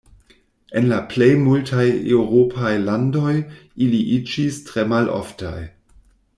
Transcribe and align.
En 0.79 0.87
la 0.91 0.95
plej 1.11 1.27
multaj 1.41 1.85
eŭropaj 2.15 2.73
landoj 2.87 3.35
ili 3.89 4.03
iĝis 4.19 4.61
tre 4.71 4.91
maloftaj. 4.95 5.57